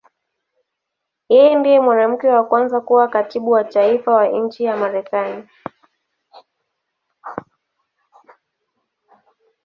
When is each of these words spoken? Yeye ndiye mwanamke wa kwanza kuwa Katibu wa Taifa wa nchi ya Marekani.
Yeye 1.33 1.51
ndiye 1.59 1.77
mwanamke 1.85 2.27
wa 2.35 2.43
kwanza 2.49 2.77
kuwa 2.85 3.05
Katibu 3.13 3.49
wa 3.57 3.63
Taifa 3.63 4.11
wa 4.13 4.27
nchi 4.27 4.63
ya 4.63 4.77
Marekani. 4.77 5.47